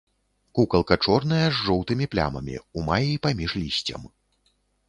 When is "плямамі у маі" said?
2.15-3.21